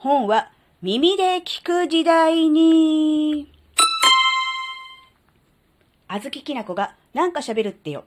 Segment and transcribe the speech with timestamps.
[0.00, 3.50] 本は耳で聞く時代に。
[6.06, 8.04] あずききなこがなんか喋るってよ。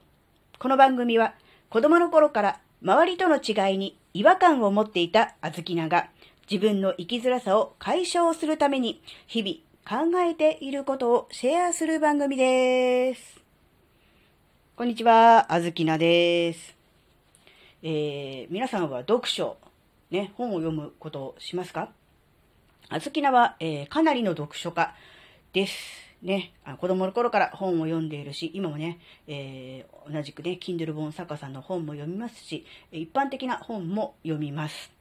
[0.58, 1.34] この番組は
[1.68, 6.08] 子供の頃から周りとの違いに違和感を持っていたあずきなが
[6.50, 13.42] 自分の生きづらさを解消するために日々考えていることをシェアする番組です。
[14.76, 16.74] こんにちは、あずきなです。
[17.82, 19.58] えー、皆さんは読書、
[20.12, 21.88] ね、本を読むことをしますか？
[22.90, 24.94] あずきなは、えー、かなりの読書家
[25.54, 25.74] です。
[26.20, 34.92] ね、あ子供の頃から本を読んでいるし、今もね、えー、同じくね、Kindle 本作家さんの本も読みますし、一般的な本も読みます。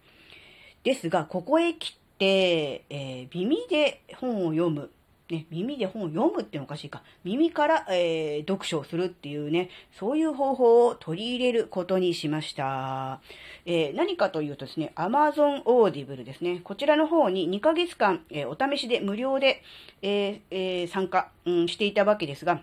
[0.83, 4.89] ですが、ここへ来て、えー、耳で本を読む
[5.31, 7.01] ね、耳で本を読むっていうのおかしいか。
[7.23, 13.21] 耳から、えー、読書をするっていうね、そういう方法を取り入れることにしました。
[13.65, 16.59] えー、何かというとですね、Amazon Audible ですね。
[16.63, 19.63] こちらの方に2ヶ月間、えー、お試しで無料で、
[20.03, 22.61] ええ参加、うん、していたわけですが、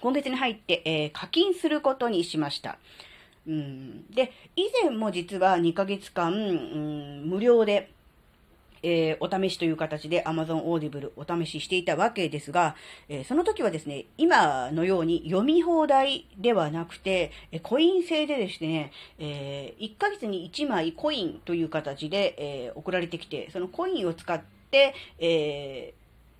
[0.00, 2.78] 今月に入って、え課金することにしました。
[3.46, 7.90] うん、で、以前も実は2ヶ月間、うん、無料で、
[8.82, 12.76] えー、お試しという形で Amazon Audible お試ししていたわけですが、
[13.08, 25.94] えー、その時はですね、今のように読み放題ではなくて、えコイン制でですね、え、1ヶ月に1枚コインという形で、え送られてきて、そのコインを使って、え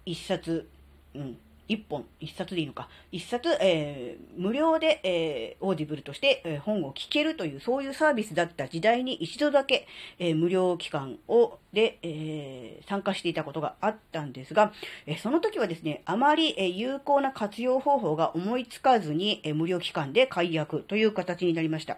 [0.07, 0.69] 1冊、
[1.15, 1.39] うん、
[1.73, 9.87] 一本、一冊でいいのか、一冊、えー、無料で、えー、 Audible として、えー、本を聞けるという、そういうサービスだった時代に一度だけ、
[10.19, 14.73] えー、無料期間を、で、えー、参加していたことがあったんですが、
[15.07, 21.97] えー、その時はですね、あまり、えー、有効な活用方法が思いつかずに、えー、無料期間で解約という形になりました。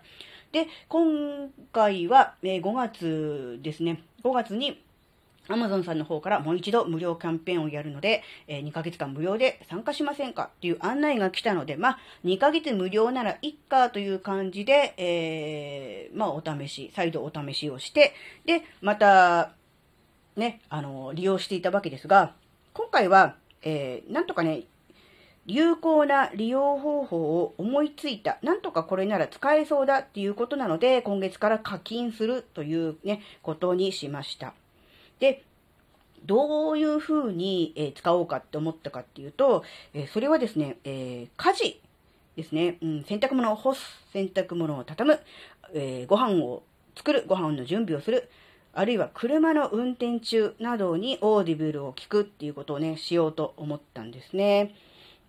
[0.53, 4.84] で、今回は、えー、5月ですね、5月に、
[5.49, 18.15] アマゾンさんの方からもう一度無料キャンペーンをやるので、えー、2ヶ月間無料で参加しませんかっていう案内が来たので、まあ、2ヶ月無料ならいっかという感じで、えー、まあ、お試し、再度お試しをして、
[18.47, 19.53] で、また、
[20.37, 22.35] ね、あの、利用していたわけですが、
[22.73, 24.65] 今回は、えー、なんとかね、
[25.47, 28.39] 有効な利用方法を思いついた。
[28.43, 34.55] なんとかこれなら使えそうだっていうことなので、今月から課金するというね、ことにしました。
[35.21, 35.43] で、
[36.25, 41.81] どういうふうに、え使おうかって思ったかっていうと、えそれはですね、え家事
[42.37, 43.83] ですね、うん、洗濯物を干す、
[44.13, 45.21] 洗濯物を畳む、
[45.73, 46.63] えー、ご飯を
[46.97, 48.29] 作る、ご飯の準備をする、
[48.73, 54.75] あるいは車の運転中などに Audible を聞くっていうことをね、しようと思ったんですね。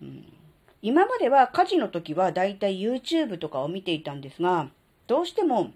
[0.01, 0.25] うん、
[0.81, 4.69] 今までは家事の時はだいたい YouTube とかを見ていたんですが、
[5.07, 5.71] どうしても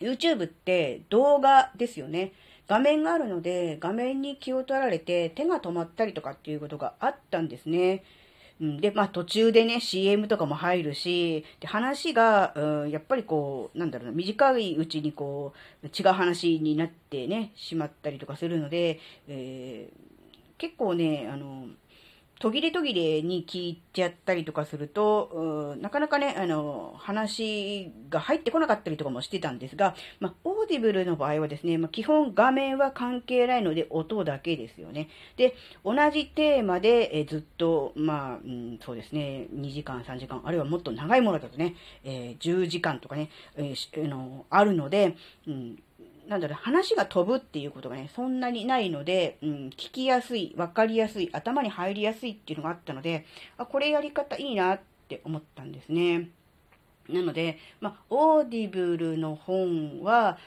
[0.00, 2.32] YouTube って動画ですよね。
[2.72, 8.02] 画面があるので、画面に気を取られて手が止まったりとかっていうことがあったんですね。
[8.62, 15.52] うん、で、まあ途中でね、CM とかも入るし、で話が、うん、やっぱりこう、なんだろうな、短いうちにこ
[15.82, 21.66] う、違う話になってね、しまったりとかするので、えー、結構ね、あの、
[22.42, 35.08] 途切れ途切れに聞いちゃったりとかすると、なかなかね、あの、話が入ってこなかったりとかもしてたんですが、まあ、 Audible の場合はですね、まあ、基本画面は関係ないので音だけですよね。
[35.36, 35.54] で、
[35.84, 45.14] 同じテーマで、えずっと、まあ、うん、そうですね、2時間、3時間、あるいはもっと長いものだとね、えー、10時間とかね、えー、あのあるので、
[45.46, 45.78] うん
[46.28, 53.26] なんだろう、話が飛ぶっていうことがね、そんなにないので、うん、聞きやすい、わかりやすい、頭に入りやすいっていうのがあったので、
[53.58, 56.28] あ、これやり方いいなって思ったんですね。
[57.08, 60.38] なので、まあ、 Audible の本は、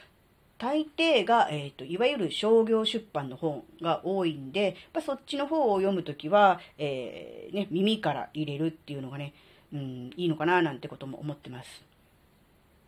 [0.58, 9.34] 大抵が、えっ、ー、と、いわゆる商業出版の本が多いんで、まあ、そっちの方を読むときは、えー、ね、耳から入れるっていうのがね、
[9.72, 11.84] うん、いいのかななんてことも思ってます。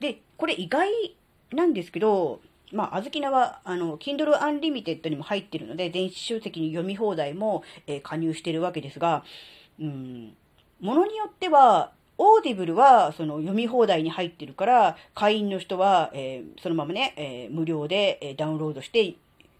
[0.00, 0.88] で、これ意外
[1.52, 2.40] なんですけど、
[2.72, 9.24] まあ、あずきなは、あの、Kindle Unlimited にも入ってるので、電子書籍に読み放題も、えー、加入してるわけですが、
[9.80, 10.34] うん、
[10.80, 19.14] ものによっては、 Audible は、その読み放題に入ってるから、会員の人は、えー、そのままね、えー、無料で、えダウンロードして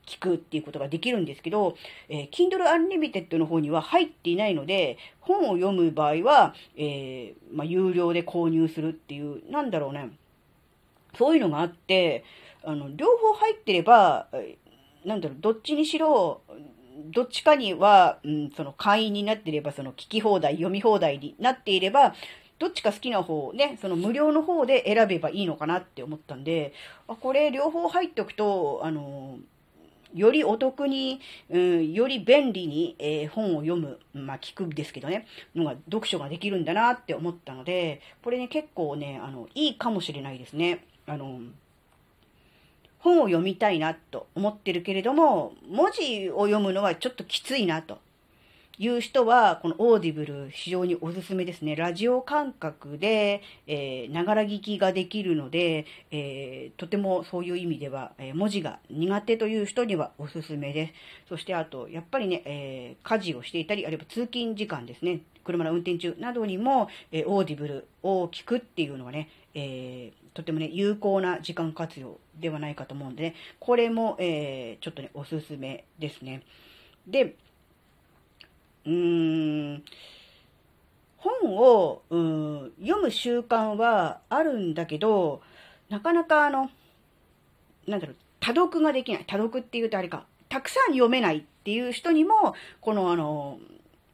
[0.09, 1.77] 聞くっていうことができるんですけど、
[2.09, 10.11] えー、Kindle Unlimited の方には入っていないので、本を読む場合は、えー、まあ、有料で購入するっていう、なんだろうね。
[11.17, 12.25] そういうのがあって、
[12.65, 14.29] あの、両方入ってれば、
[15.05, 16.43] なんだろう、どっちにしろ、
[17.07, 22.15] どっちかには、うん、その会員になっていれば、その聞き放題、読み放題になっていれば、
[22.59, 26.73] どっちか好きな方をね、その無料の方で選べばいいのかなって思ったんで、
[27.07, 29.39] あ、これ両方入っておくと、あの、
[30.15, 31.21] よりお得に、
[31.51, 40.85] うん、より便利に、えー、本を読む、まあ聞くんですけどね、のが読書ができるんだなって思ったので、これね結構ね、あの、いいかもしれないですね。
[41.07, 41.41] あの、
[42.99, 47.99] 本を読みたいなと思ってるけれども、文字を読むのはちょっときついなと。
[48.81, 51.75] いう人は、この Audible 非常におすすめですね。
[51.75, 60.93] ラジオ感覚で、え、ながら聞きができるので、えー、とてもそういう意味では、えー、文字が苦手という人にはおすすめです。
[61.31, 65.23] そしてあと、やっぱりね、えー、家事をしていたり、あるいは通勤時間ですね。
[65.43, 76.43] 車の運転中などにも、えー、 Audible を聞くっていうのはね、え、とてもね、有効な時間活用ではないかと思うんでね、これも、えー、ちょっとね、おすすめですね。
[77.07, 77.37] で、
[78.85, 79.85] うーん、
[81.19, 85.43] 本を、うん、読む習慣はあるんだけど、
[85.89, 86.71] なかなかあの、
[87.87, 89.25] なんだろう、多読ができない。
[89.27, 93.59] 多読っていうとあれか、たくさん読めないっていう人にも、このあの、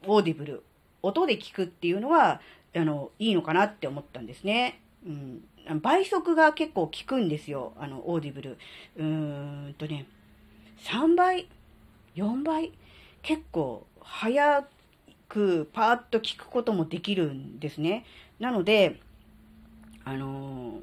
[0.07, 0.63] オーディブル、
[1.01, 2.41] 音で聞くっていうのは、
[2.75, 4.81] あの、いいのかなって思ったんですね。
[5.05, 5.43] うん。
[5.81, 7.73] 倍速が結構効くんですよ。
[7.77, 8.57] あの、オーディブル。
[8.97, 10.05] うーんとね、
[10.83, 11.47] 3倍、
[12.15, 12.71] 4倍、
[13.21, 14.67] 結構早
[15.27, 18.05] くパーッと聞くこともできるんですね。
[18.39, 18.99] なので、
[20.03, 20.81] あのー、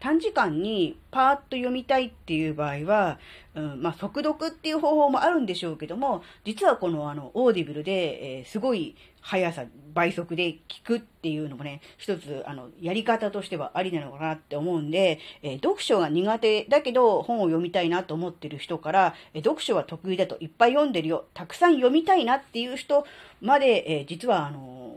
[0.00, 3.18] 短時間にパーッと読みたいっていう場合は、
[3.54, 23.04] うん、まあ、速読っていう方法もあるんでしょうけども、実はこのあの、オーディブルで、えー、すごい速さ、倍速で聞くっていうのもね、一つ、あの、やり方としてはありなのかなって思うんで、えー、読書が苦手だけど本を読みたいなと思ってる人から、えー、読書は得意だといっぱい読んでるよ、たくさん読みたいなっていう人
[23.42, 24.89] まで、え実はあの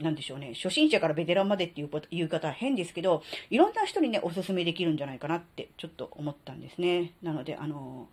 [0.00, 7.12] なんでしょうね、初心者からベテランまでっていう言い方は変ですけど、いろんな人にね、おすすめできるんじゃないかなってちょっと思ったんですね。
[7.22, 8.08] なので、あの、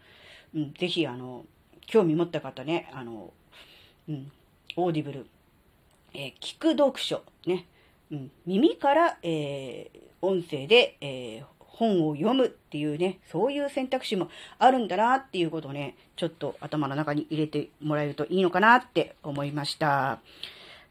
[0.54, 1.45] うん、ぜひ、あの、
[1.86, 3.31] 興味持った方ね、あの、
[4.10, 4.31] うん、
[4.75, 5.28] オーディブル、
[6.13, 7.66] えー、聞く読書、ね、
[8.12, 14.30] うん、耳から、えー、音声で、えー、本を読むっていうね、そういう選択肢も
[14.60, 20.19] あるんだなっていうことをね、ちょっと頭の中に入れてもらえるといいのかなって思いました。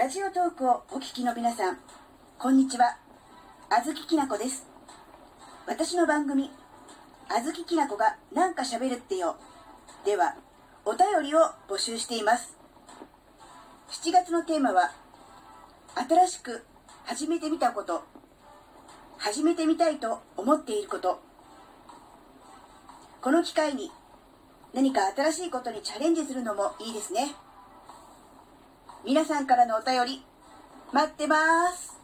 [0.00, 1.76] ラジオトークをお聞きの皆さん、
[2.38, 2.96] こんにちは。
[3.68, 4.66] あずききなこです。
[5.66, 6.50] 私の番組、
[7.28, 9.36] あずききなこがなんか喋るってよ。
[10.06, 10.36] では、
[10.86, 12.56] お便りを募集しています。
[13.90, 14.90] 7月のテーマは、
[16.08, 16.64] 新しく
[17.04, 18.02] 始めてみたこと、
[19.18, 21.20] 始めてみたいと思っていること。
[23.20, 23.92] この機会に
[24.72, 27.34] 何か新しいことにチャレンジするのもいいですね。
[29.02, 30.22] 皆さんからのお便り、
[30.92, 31.99] 待ってます。